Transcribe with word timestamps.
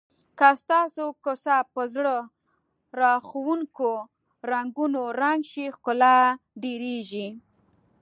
که 0.37 0.47
ستاسو 0.61 1.05
کوڅه 1.23 1.57
په 1.73 1.81
زړه 1.93 2.15
راښکونکو 2.99 3.91
رنګونو 4.51 5.03
رنګ 5.21 5.41
شي 5.51 5.65
ښکلا 5.75 6.17
ډېریږي. 6.61 7.27